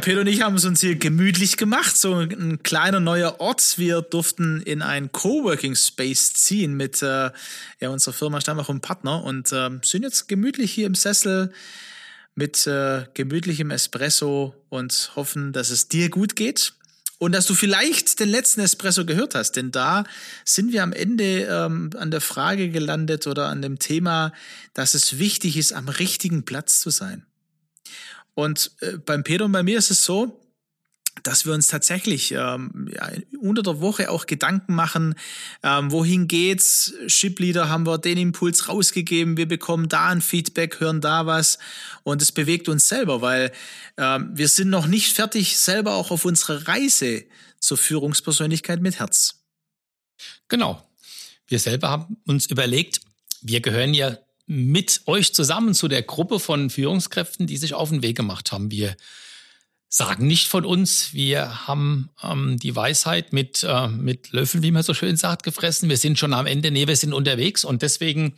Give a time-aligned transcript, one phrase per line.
[0.00, 3.78] Peter und ich haben es uns hier gemütlich gemacht, so ein kleiner neuer Ort.
[3.78, 7.30] Wir durften in ein Coworking Space ziehen mit äh,
[7.80, 11.52] ja, unserer Firma Stammach und Partner und äh, sind jetzt gemütlich hier im Sessel
[12.34, 16.74] mit äh, gemütlichem Espresso und hoffen, dass es dir gut geht
[17.18, 20.04] und dass du vielleicht den letzten Espresso gehört hast, denn da
[20.44, 24.32] sind wir am Ende ähm, an der Frage gelandet oder an dem Thema,
[24.74, 27.24] dass es wichtig ist, am richtigen Platz zu sein.
[28.38, 30.40] Und äh, beim Peter und bei mir ist es so,
[31.24, 35.16] dass wir uns tatsächlich ähm, ja, unter der Woche auch Gedanken machen,
[35.64, 36.94] ähm, wohin geht's?
[37.08, 41.58] Shipleader haben wir den Impuls rausgegeben, wir bekommen da ein Feedback, hören da was
[42.04, 43.50] und es bewegt uns selber, weil
[43.96, 47.24] ähm, wir sind noch nicht fertig selber auch auf unserer Reise
[47.58, 49.42] zur Führungspersönlichkeit mit Herz.
[50.46, 50.88] Genau.
[51.48, 53.00] Wir selber haben uns überlegt,
[53.42, 54.16] wir gehören ja
[54.48, 58.70] mit euch zusammen zu der Gruppe von Führungskräften, die sich auf den Weg gemacht haben.
[58.70, 58.96] Wir
[59.90, 64.82] sagen nicht von uns, wir haben ähm, die Weisheit mit, äh, mit Löffeln, wie man
[64.82, 65.88] so schön sagt, gefressen.
[65.88, 67.64] Wir sind schon am Ende, nee, wir sind unterwegs.
[67.64, 68.34] Und deswegen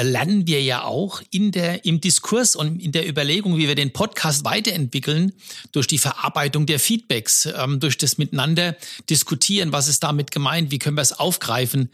[0.00, 3.92] lernen wir ja auch in der, im Diskurs und in der Überlegung, wie wir den
[3.92, 5.32] Podcast weiterentwickeln,
[5.72, 8.76] durch die Verarbeitung der Feedbacks, ähm, durch das Miteinander
[9.10, 11.90] diskutieren, was ist damit gemeint, wie können wir es aufgreifen,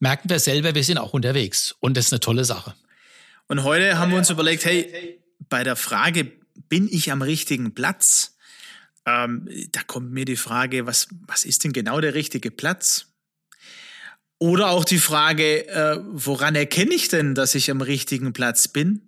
[0.00, 1.74] merken wir selber, wir sind auch unterwegs.
[1.80, 2.74] Und das ist eine tolle Sache.
[3.46, 6.30] Und heute haben wir uns überlegt, hey, bei der Frage,
[6.68, 8.36] bin ich am richtigen Platz?
[9.06, 13.06] Ähm, da kommt mir die Frage, was, was ist denn genau der richtige Platz?
[14.38, 19.07] Oder auch die Frage, äh, woran erkenne ich denn, dass ich am richtigen Platz bin?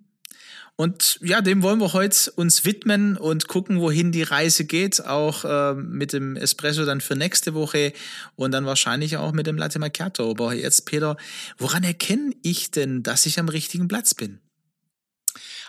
[0.81, 5.45] Und ja, dem wollen wir heute uns widmen und gucken, wohin die Reise geht, auch
[5.45, 7.93] äh, mit dem Espresso dann für nächste Woche
[8.35, 10.31] und dann wahrscheinlich auch mit dem Latte Macchiato.
[10.31, 11.17] Aber jetzt, Peter,
[11.59, 14.39] woran erkenne ich denn, dass ich am richtigen Platz bin?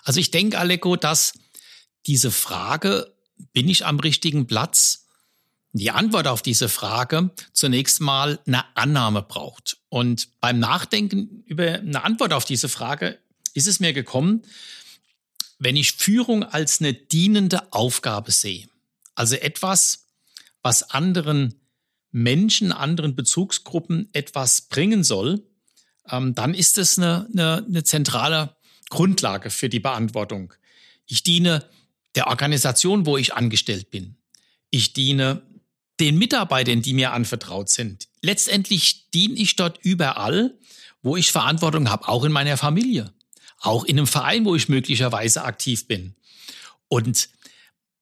[0.02, 1.34] Also ich denke, Aleko, dass
[2.06, 3.12] diese Frage,
[3.52, 5.08] bin ich am richtigen Platz,
[5.74, 9.76] die Antwort auf diese Frage zunächst mal eine Annahme braucht.
[9.90, 13.18] Und beim Nachdenken über eine Antwort auf diese Frage
[13.52, 14.46] ist es mir gekommen,
[15.62, 18.66] wenn ich Führung als eine dienende Aufgabe sehe,
[19.14, 20.08] also etwas,
[20.60, 21.54] was anderen
[22.10, 25.46] Menschen, anderen Bezugsgruppen etwas bringen soll,
[26.10, 28.56] ähm, dann ist es eine, eine, eine zentrale
[28.90, 30.52] Grundlage für die Beantwortung.
[31.06, 31.64] Ich diene
[32.16, 34.16] der Organisation, wo ich angestellt bin.
[34.70, 35.42] Ich diene
[36.00, 38.08] den Mitarbeitern, die mir anvertraut sind.
[38.20, 40.58] Letztendlich diene ich dort überall,
[41.02, 43.12] wo ich Verantwortung habe, auch in meiner Familie
[43.62, 46.14] auch in einem Verein, wo ich möglicherweise aktiv bin.
[46.88, 47.28] Und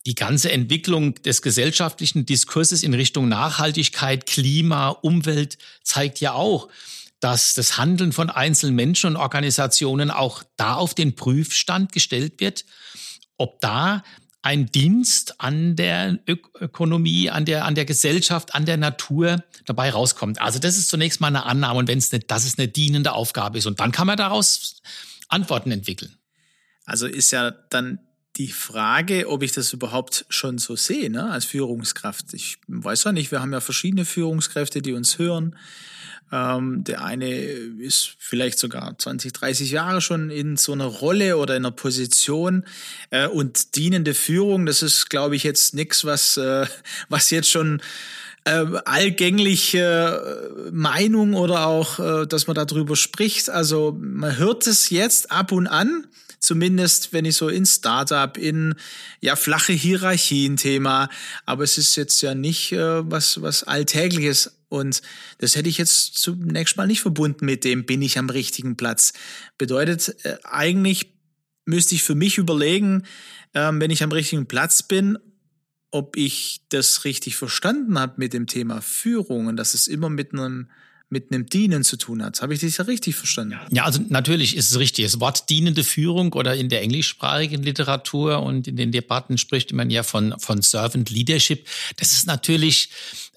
[0.06, 6.68] die ganze Entwicklung des gesellschaftlichen Diskurses in Richtung Nachhaltigkeit, Klima, Umwelt zeigt ja auch,
[7.20, 12.64] dass das Handeln von einzelnen Menschen und Organisationen auch da auf den Prüfstand gestellt wird,
[13.36, 14.02] ob da
[14.42, 20.40] ein Dienst an der Ökonomie, an der, an der Gesellschaft, an der Natur dabei rauskommt.
[20.40, 23.12] Also das ist zunächst mal eine Annahme und wenn es nicht, dass es eine dienende
[23.12, 23.66] Aufgabe ist.
[23.66, 24.80] Und dann kann man daraus
[25.30, 26.16] Antworten entwickeln.
[26.84, 28.00] Also ist ja dann
[28.36, 32.32] die Frage, ob ich das überhaupt schon so sehe, ne, als Führungskraft.
[32.32, 35.56] Ich weiß ja nicht, wir haben ja verschiedene Führungskräfte, die uns hören.
[36.32, 41.56] Ähm, der eine ist vielleicht sogar 20, 30 Jahre schon in so einer Rolle oder
[41.56, 42.64] in einer Position
[43.10, 46.66] äh, und dienende Führung, das ist, glaube ich, jetzt nichts, was, äh,
[47.08, 47.82] was jetzt schon
[48.44, 53.50] äh, allgängliche Meinung oder auch, äh, dass man darüber spricht.
[53.50, 56.06] Also man hört es jetzt ab und an,
[56.38, 58.74] zumindest wenn ich so in Startup, in
[59.20, 61.08] ja flache Hierarchien Thema,
[61.44, 65.02] aber es ist jetzt ja nicht äh, was was alltägliches und
[65.38, 69.12] das hätte ich jetzt zunächst mal nicht verbunden mit dem bin ich am richtigen Platz.
[69.58, 71.12] Bedeutet äh, eigentlich
[71.66, 73.04] müsste ich für mich überlegen,
[73.54, 75.18] ähm, wenn ich am richtigen Platz bin,
[75.90, 80.32] ob ich das richtig verstanden habe mit dem Thema Führung und dass es immer mit
[80.32, 80.68] einem
[81.12, 82.40] mit einem Dienen zu tun hat.
[82.40, 83.58] Habe ich dich ja richtig verstanden?
[83.72, 85.04] Ja, also natürlich ist es richtig.
[85.04, 89.90] Das Wort dienende Führung oder in der englischsprachigen Literatur und in den Debatten spricht man
[89.90, 91.66] ja von, von Servant Leadership.
[91.96, 92.90] Das ist natürlich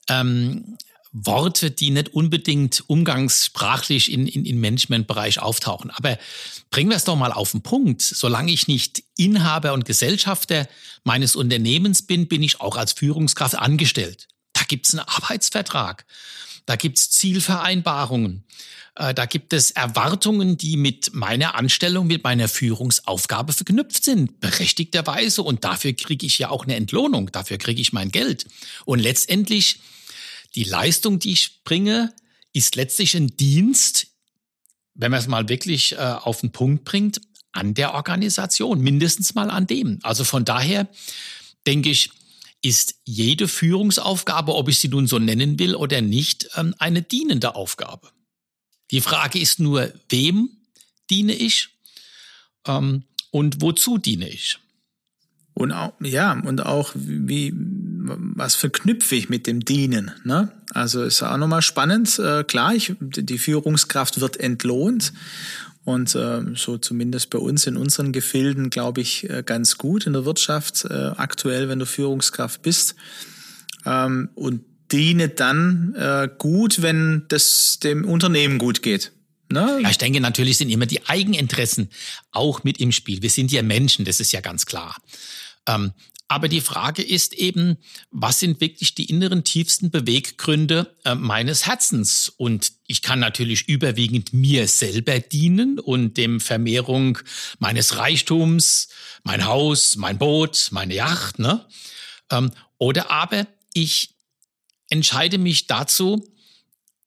[0.07, 0.77] ähm,
[1.13, 5.91] Worte, die nicht unbedingt umgangssprachlich in, in, in Managementbereich auftauchen.
[5.91, 6.17] Aber
[6.71, 8.01] bringen wir es doch mal auf den Punkt.
[8.01, 10.67] Solange ich nicht Inhaber und Gesellschafter
[11.03, 14.27] meines Unternehmens bin, bin ich auch als Führungskraft angestellt.
[14.53, 16.05] Da gibt es einen Arbeitsvertrag.
[16.65, 18.43] Da gibt es Zielvereinbarungen.
[18.95, 25.43] Äh, da gibt es Erwartungen, die mit meiner Anstellung, mit meiner Führungsaufgabe verknüpft sind, berechtigterweise.
[25.43, 28.47] Und dafür kriege ich ja auch eine Entlohnung, dafür kriege ich mein Geld.
[28.85, 29.79] Und letztendlich
[30.55, 32.13] die Leistung, die ich bringe,
[32.53, 34.07] ist letztlich ein Dienst,
[34.93, 37.21] wenn man es mal wirklich äh, auf den Punkt bringt,
[37.51, 39.99] an der Organisation, mindestens mal an dem.
[40.03, 40.87] Also von daher
[41.65, 42.11] denke ich,
[42.61, 47.55] ist jede Führungsaufgabe, ob ich sie nun so nennen will oder nicht, ähm, eine dienende
[47.55, 48.09] Aufgabe.
[48.91, 50.49] Die Frage ist nur, wem
[51.09, 51.69] diene ich
[52.65, 54.59] ähm, und wozu diene ich?
[55.53, 57.53] Und auch, ja, und auch wie,
[58.03, 60.11] was verknüpfe ich mit dem Dienen?
[60.23, 60.51] Ne?
[60.73, 62.19] Also ist auch nochmal spannend.
[62.19, 65.13] Äh, klar, ich, die Führungskraft wird entlohnt.
[65.85, 70.13] Und äh, so zumindest bei uns in unseren Gefilden, glaube ich, äh, ganz gut in
[70.13, 72.95] der Wirtschaft, äh, aktuell, wenn du Führungskraft bist.
[73.85, 79.11] Ähm, und diene dann äh, gut, wenn das dem Unternehmen gut geht.
[79.49, 79.79] Ne?
[79.81, 81.89] Ja, ich denke, natürlich sind immer die Eigeninteressen
[82.31, 83.21] auch mit im Spiel.
[83.21, 84.95] Wir sind ja Menschen, das ist ja ganz klar.
[85.67, 85.91] Ähm,
[86.33, 87.77] aber die Frage ist eben,
[88.09, 92.27] was sind wirklich die inneren tiefsten Beweggründe äh, meines Herzens?
[92.37, 97.19] Und ich kann natürlich überwiegend mir selber dienen und dem Vermehrung
[97.59, 98.87] meines Reichtums,
[99.21, 101.67] mein Haus, mein Boot, meine Yacht, ne?
[102.31, 104.15] Ähm, oder aber ich
[104.89, 106.27] entscheide mich dazu,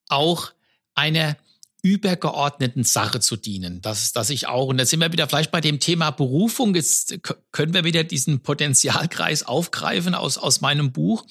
[0.08, 0.52] auch
[0.94, 1.36] einer
[1.82, 3.80] übergeordneten Sache zu dienen.
[3.80, 7.18] Dass, dass ich auch, und da sind wir wieder vielleicht bei dem Thema Berufung, jetzt
[7.52, 11.24] können wir wieder diesen Potenzialkreis aufgreifen aus, aus meinem Buch.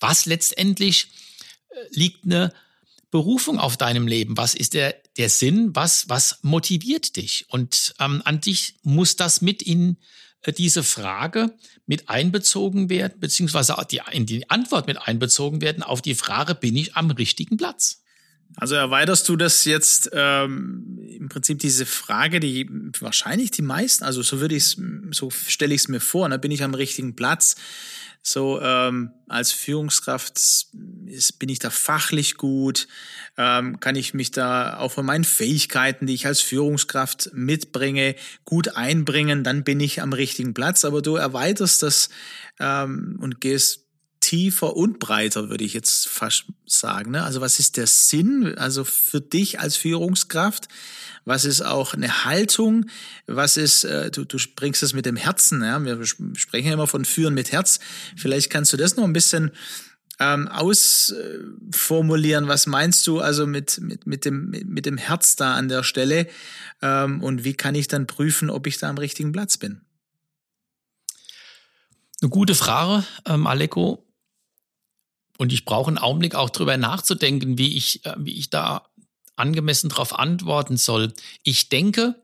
[0.00, 1.08] Was letztendlich
[1.70, 2.52] äh, liegt eine
[3.10, 4.36] Berufung auf deinem Leben?
[4.36, 5.74] Was ist der, der Sinn?
[5.74, 7.46] Was, was motiviert dich?
[7.48, 9.96] Und ähm, an dich muss das mit in
[10.42, 11.54] äh, diese Frage
[11.86, 16.76] mit einbezogen werden, beziehungsweise die, in die Antwort mit einbezogen werden auf die Frage, bin
[16.76, 18.01] ich am richtigen Platz?
[18.56, 22.68] Also erweiterst du das jetzt ähm, im Prinzip diese Frage, die
[23.00, 24.82] wahrscheinlich die meisten, also so würde ich es,
[25.12, 27.56] so stelle ich es mir vor, da ne, bin ich am richtigen Platz.
[28.24, 30.38] So ähm, als Führungskraft
[31.06, 32.86] ist, bin ich da fachlich gut,
[33.36, 38.14] ähm, kann ich mich da auch von meinen Fähigkeiten, die ich als Führungskraft mitbringe,
[38.44, 40.84] gut einbringen, dann bin ich am richtigen Platz.
[40.84, 42.10] Aber du erweiterst das
[42.60, 43.81] ähm, und gehst
[44.32, 47.10] tiefer und breiter, würde ich jetzt fast sagen.
[47.10, 47.22] Ne?
[47.22, 50.68] Also was ist der Sinn, also für dich als Führungskraft?
[51.26, 52.86] Was ist auch eine Haltung?
[53.26, 55.84] Was ist, äh, du, du bringst es mit dem Herzen, ja?
[55.84, 57.78] wir sprechen immer von Führen mit Herz.
[58.16, 59.50] Vielleicht kannst du das noch ein bisschen
[60.18, 62.48] ähm, ausformulieren.
[62.48, 66.26] Was meinst du also mit, mit, mit, dem, mit dem Herz da an der Stelle?
[66.80, 69.82] Ähm, und wie kann ich dann prüfen, ob ich da am richtigen Platz bin?
[72.22, 74.08] Eine gute Frage, ähm, Aleko.
[75.42, 78.88] Und ich brauche einen Augenblick auch drüber nachzudenken, wie ich, äh, wie ich da
[79.34, 81.12] angemessen darauf antworten soll.
[81.42, 82.14] Ich denke,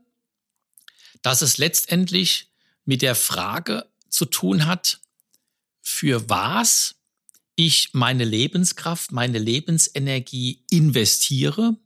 [1.20, 2.52] dass es letztendlich
[2.84, 5.00] mit der Frage zu tun hat,
[5.80, 6.94] für was
[7.56, 11.76] ich meine Lebenskraft, meine Lebensenergie investiere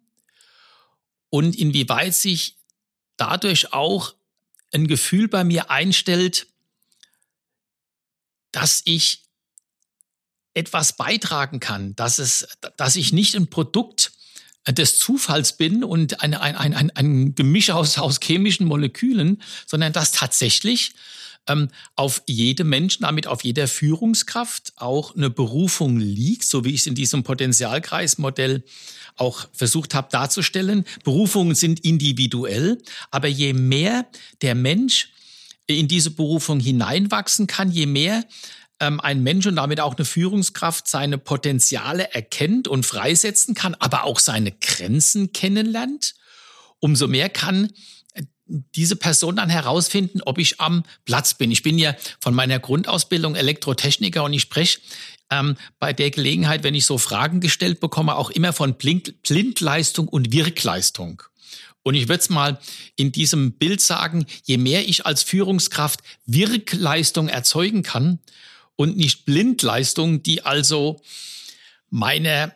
[1.31, 2.59] und inwieweit sich
[3.17, 4.15] dadurch auch
[4.71, 6.47] ein Gefühl bei mir einstellt,
[8.51, 9.23] dass ich
[10.55, 14.13] etwas beitragen kann, dass es, dass ich nicht ein Produkt
[14.69, 20.13] des Zufalls bin und ein, ein, ein, ein Gemisch aus, aus chemischen Molekülen, sondern dass
[20.13, 20.93] tatsächlich
[21.49, 26.81] ähm, auf jedem Menschen, damit auf jeder Führungskraft auch eine Berufung liegt, so wie ich
[26.81, 28.63] es in diesem Potenzialkreismodell
[29.17, 30.85] auch versucht habe darzustellen.
[31.03, 32.79] Berufungen sind individuell,
[33.11, 34.07] aber je mehr
[34.43, 35.11] der Mensch
[35.67, 38.25] in diese Berufung hineinwachsen kann, je mehr
[38.83, 44.05] ähm, ein Mensch und damit auch eine Führungskraft seine Potenziale erkennt und freisetzen kann, aber
[44.05, 46.15] auch seine Grenzen kennenlernt,
[46.81, 47.71] umso mehr kann
[48.15, 48.25] äh,
[48.75, 51.53] diese Person dann herausfinden, ob ich am Platz bin.
[51.53, 54.81] Ich bin ja von meiner Grundausbildung Elektrotechniker und ich spreche
[55.31, 60.09] ähm, bei der Gelegenheit, wenn ich so Fragen gestellt bekomme, auch immer von Blind Blindleistung
[60.09, 61.23] und Wirkleistung.
[61.85, 62.59] Und ich würde es mal
[62.97, 68.21] in diesem Bild sagen, je mehr ich als Führungskraft Wirkleistung erzeugen kann,
[68.77, 71.01] und nicht Blindleistung, die also
[71.91, 72.55] meine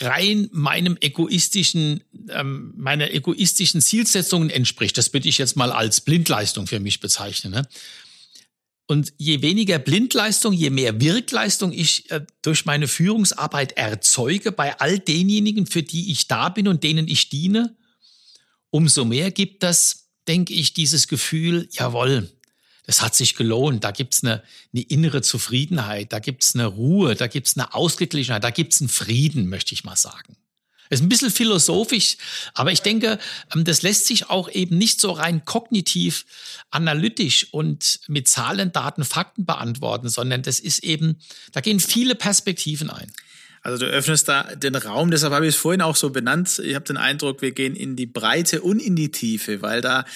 [0.00, 4.98] rein meinem egoistischen, ähm, meiner egoistischen Zielsetzungen entspricht.
[4.98, 7.52] Das würde ich jetzt mal als Blindleistung für mich bezeichnen.
[7.52, 7.68] Ne?
[8.86, 14.98] Und je weniger Blindleistung, je mehr Wirkleistung ich äh, durch meine Führungsarbeit erzeuge bei all
[14.98, 17.76] denjenigen, für die ich da bin und denen ich diene,
[18.70, 22.30] umso mehr gibt das, denke ich, dieses Gefühl, jawohl,
[22.88, 23.84] das hat sich gelohnt.
[23.84, 24.42] Da gibt's eine,
[24.72, 29.50] eine innere Zufriedenheit, da gibt's eine Ruhe, da gibt's eine Ausgeglichenheit, da gibt's einen Frieden,
[29.50, 30.38] möchte ich mal sagen.
[30.88, 32.16] Ist ein bisschen philosophisch,
[32.54, 33.18] aber ich denke,
[33.54, 36.24] ähm, das lässt sich auch eben nicht so rein kognitiv,
[36.70, 41.20] analytisch und mit Zahlen, Daten, Fakten beantworten, sondern das ist eben,
[41.52, 43.12] da gehen viele Perspektiven ein.
[43.68, 46.58] Also du öffnest da den Raum, deshalb habe ich es vorhin auch so benannt.
[46.64, 50.06] Ich habe den Eindruck, wir gehen in die Breite und in die Tiefe, weil da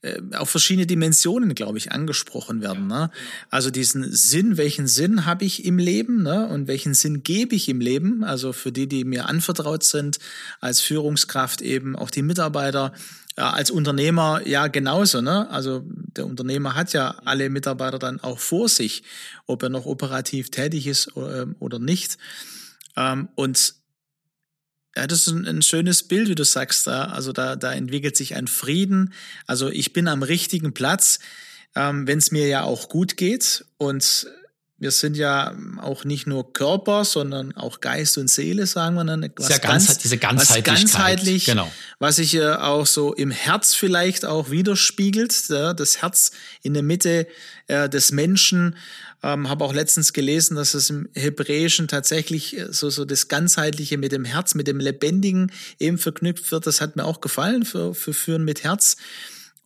[0.00, 2.86] äh, auch verschiedene Dimensionen, glaube ich, angesprochen werden.
[2.86, 3.10] Ne?
[3.50, 6.48] Also diesen Sinn, welchen Sinn habe ich im Leben ne?
[6.48, 8.24] und welchen Sinn gebe ich im Leben?
[8.24, 10.18] Also für die, die mir anvertraut sind,
[10.62, 12.94] als Führungskraft eben auch die Mitarbeiter.
[13.36, 15.48] Ja, als Unternehmer ja genauso, ne?
[15.50, 19.02] Also der Unternehmer hat ja alle Mitarbeiter dann auch vor sich,
[19.46, 22.18] ob er noch operativ tätig ist äh, oder nicht.
[22.96, 23.74] Ähm, und
[24.96, 26.86] ja, das ist ein, ein, schönes Bild, wie du sagst.
[26.86, 27.06] Da.
[27.06, 29.14] Also da, da entwickelt sich ein Frieden.
[29.46, 31.18] Also ich bin am richtigen Platz,
[31.74, 33.64] ähm, wenn es mir ja auch gut geht.
[33.78, 34.26] Und
[34.82, 39.30] wir sind ja auch nicht nur Körper, sondern auch Geist und Seele, sagen wir dann.
[39.36, 40.74] Was ja ganz, ganz, diese Ganzheitlichkeit.
[40.74, 41.70] Was ganzheitlich, genau.
[42.00, 45.48] was sich äh, auch so im Herz vielleicht auch widerspiegelt.
[45.50, 47.28] Ja, das Herz in der Mitte
[47.68, 48.74] äh, des Menschen.
[49.22, 53.98] Ähm, Habe auch letztens gelesen, dass es im Hebräischen tatsächlich äh, so, so das Ganzheitliche
[53.98, 56.66] mit dem Herz, mit dem Lebendigen eben verknüpft wird.
[56.66, 58.96] Das hat mir auch gefallen für, für Führen mit Herz.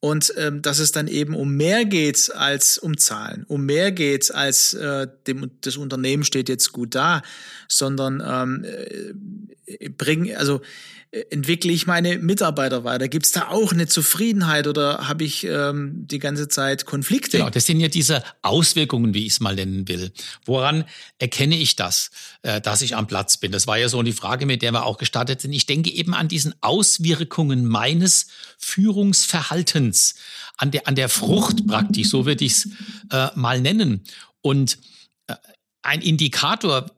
[0.00, 4.32] Und ähm, dass es dann eben um mehr geht als um Zahlen, um mehr geht
[4.32, 7.22] als äh, dem, das Unternehmen steht jetzt gut da,
[7.66, 8.64] sondern ähm,
[9.66, 10.60] äh, bring, also
[11.10, 13.08] entwickle ich meine Mitarbeiter weiter?
[13.08, 17.38] Gibt es da auch eine Zufriedenheit oder habe ich ähm, die ganze Zeit Konflikte?
[17.38, 20.12] Genau, das sind ja diese Auswirkungen, wie ich es mal nennen will.
[20.44, 20.84] Woran
[21.18, 22.10] erkenne ich das,
[22.42, 23.52] äh, dass ich am Platz bin?
[23.52, 25.52] Das war ja so die Frage, mit der wir auch gestartet sind.
[25.52, 30.16] Ich denke eben an diesen Auswirkungen meines Führungsverhaltens,
[30.56, 32.68] an der, an der Frucht praktisch, so würde ich es
[33.10, 34.02] äh, mal nennen.
[34.42, 34.78] Und
[35.28, 35.34] äh,
[35.82, 36.90] ein Indikator,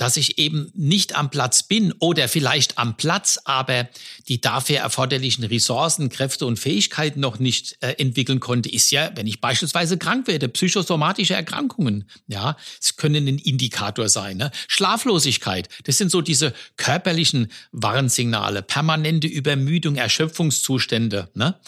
[0.00, 3.86] dass ich eben nicht am Platz bin oder vielleicht am Platz, aber
[4.28, 9.26] die dafür erforderlichen Ressourcen, Kräfte und Fähigkeiten noch nicht äh, entwickeln konnte, ist ja, wenn
[9.26, 12.08] ich beispielsweise krank werde, psychosomatische Erkrankungen.
[12.28, 14.38] Ja, es können ein Indikator sein.
[14.38, 14.50] Ne?
[14.68, 21.28] Schlaflosigkeit, das sind so diese körperlichen Warnsignale, permanente Übermüdung, Erschöpfungszustände.
[21.34, 21.60] Ne?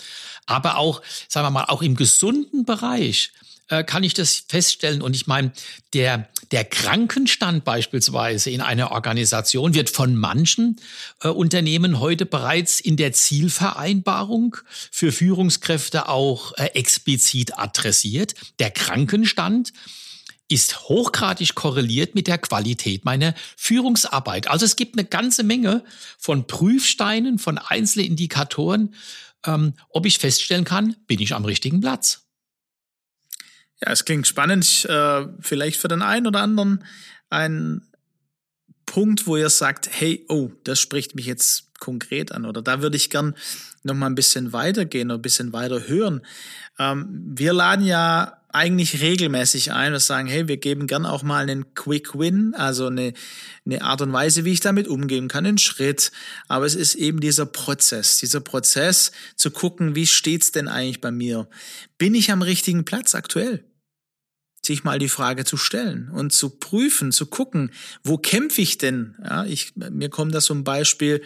[0.47, 3.31] Aber auch, sagen wir mal, auch im gesunden Bereich
[3.69, 5.03] äh, kann ich das feststellen.
[5.03, 5.53] Und ich meine,
[5.93, 10.77] der, der Krankenstand beispielsweise in einer Organisation wird von manchen
[11.23, 14.57] äh, Unternehmen heute bereits in der Zielvereinbarung
[14.91, 18.35] für Führungskräfte auch äh, explizit adressiert.
[18.59, 19.73] Der Krankenstand
[20.49, 24.49] ist hochgradig korreliert mit der Qualität meiner Führungsarbeit.
[24.49, 25.83] Also es gibt eine ganze Menge
[26.19, 28.95] von Prüfsteinen, von einzelnen Indikatoren,
[29.47, 32.27] ähm, ob ich feststellen kann, bin ich am richtigen Platz.
[33.83, 34.85] Ja, es klingt spannend.
[34.85, 36.85] Äh, vielleicht für den einen oder anderen
[37.31, 37.83] ein
[38.87, 42.97] Punkt, wo ihr sagt, hey, oh, das spricht mich jetzt konkret an oder da würde
[42.97, 43.35] ich gern
[43.83, 46.21] noch mal ein bisschen weitergehen oder ein bisschen weiter hören.
[46.79, 51.43] Ähm, wir laden ja eigentlich regelmäßig ein und sagen, hey, wir geben gern auch mal
[51.43, 53.15] einen Quick Win, also eine,
[53.65, 56.13] eine Art und Weise, wie ich damit umgehen kann, einen Schritt.
[56.47, 61.11] Aber es ist eben dieser Prozess, dieser Prozess zu gucken, wie steht's denn eigentlich bei
[61.11, 61.49] mir?
[61.99, 63.65] Bin ich am richtigen Platz aktuell?
[64.65, 67.73] Sich mal die Frage zu stellen und zu prüfen, zu gucken,
[68.05, 69.17] wo kämpfe ich denn?
[69.23, 71.23] Ja, ich, mir kommt das zum Beispiel,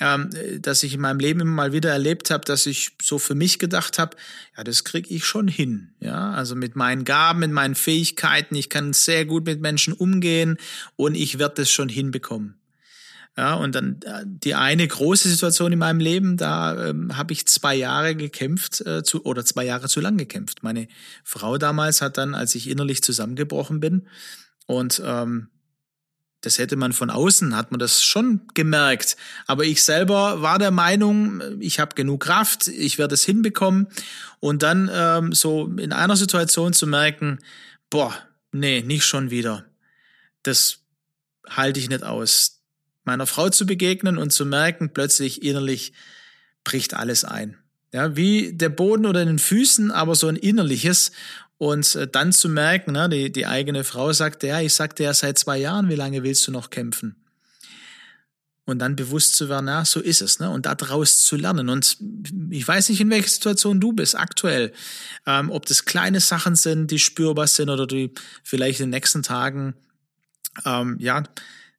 [0.00, 0.28] ähm,
[0.60, 3.58] dass ich in meinem Leben immer mal wieder erlebt habe, dass ich so für mich
[3.58, 4.16] gedacht habe,
[4.56, 5.94] ja, das kriege ich schon hin.
[6.00, 10.58] Ja, also mit meinen Gaben, mit meinen Fähigkeiten, ich kann sehr gut mit Menschen umgehen
[10.96, 12.60] und ich werde das schon hinbekommen.
[13.38, 17.46] Ja, und dann äh, die eine große Situation in meinem Leben, da ähm, habe ich
[17.46, 20.62] zwei Jahre gekämpft äh, zu, oder zwei Jahre zu lang gekämpft.
[20.62, 20.88] Meine
[21.22, 24.08] Frau damals hat dann, als ich innerlich zusammengebrochen bin,
[24.66, 25.48] und ähm,
[26.40, 29.16] das hätte man von außen, hat man das schon gemerkt.
[29.46, 33.88] Aber ich selber war der Meinung, ich habe genug Kraft, ich werde es hinbekommen.
[34.38, 37.38] Und dann ähm, so in einer Situation zu merken,
[37.90, 38.14] boah,
[38.52, 39.64] nee, nicht schon wieder.
[40.42, 40.78] Das
[41.48, 42.55] halte ich nicht aus
[43.06, 45.92] meiner Frau zu begegnen und zu merken, plötzlich innerlich
[46.64, 47.56] bricht alles ein.
[47.92, 51.12] Ja, wie der Boden oder den Füßen, aber so ein innerliches.
[51.58, 55.14] Und äh, dann zu merken, ne, die, die eigene Frau sagte, ja, ich sagte ja
[55.14, 57.16] seit zwei Jahren, wie lange willst du noch kämpfen?
[58.66, 60.50] und dann bewusst zu werden, na, so ist es, ne?
[60.50, 61.68] Und daraus zu lernen.
[61.68, 61.98] Und
[62.50, 64.72] ich weiß nicht, in welcher Situation du bist aktuell,
[65.24, 69.22] ähm, ob das kleine Sachen sind, die spürbar sind oder die vielleicht in den nächsten
[69.22, 69.74] Tagen
[70.64, 71.22] ähm, ja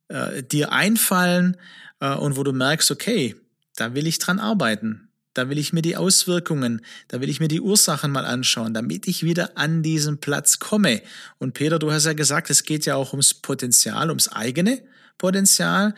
[0.07, 1.57] äh, dir einfallen
[1.99, 3.35] äh, und wo du merkst, okay,
[3.75, 5.09] da will ich dran arbeiten.
[5.33, 9.07] Da will ich mir die Auswirkungen, da will ich mir die Ursachen mal anschauen, damit
[9.07, 11.03] ich wieder an diesen Platz komme.
[11.37, 14.81] Und Peter, du hast ja gesagt, es geht ja auch ums Potenzial, ums eigene
[15.19, 15.93] Potenzial.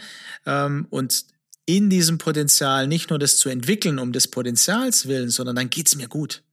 [0.46, 1.24] Ähm, und
[1.66, 5.96] in diesem Potenzial nicht nur das zu entwickeln, um des Potenzials willen, sondern dann geht's
[5.96, 6.44] mir gut.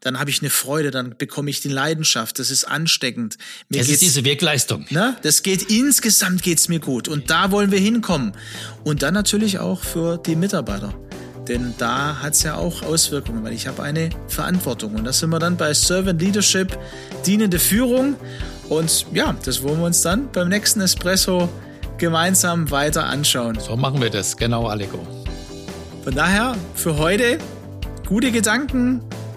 [0.00, 3.36] Dann habe ich eine Freude, dann bekomme ich die Leidenschaft, das ist ansteckend.
[3.68, 4.86] Mir das ist diese Wirkleistung.
[4.90, 5.16] Ne?
[5.22, 8.32] Das geht insgesamt geht's mir gut und da wollen wir hinkommen.
[8.84, 10.94] Und dann natürlich auch für die Mitarbeiter.
[11.48, 14.94] Denn da hat's ja auch Auswirkungen, weil ich habe eine Verantwortung.
[14.94, 16.78] Und da sind wir dann bei Servant Leadership,
[17.26, 18.16] dienende Führung.
[18.68, 21.48] Und ja, das wollen wir uns dann beim nächsten Espresso
[21.98, 23.58] gemeinsam weiter anschauen.
[23.60, 25.06] So machen wir das, genau, Aleko.
[26.02, 27.38] Von daher für heute
[28.06, 29.02] gute Gedanken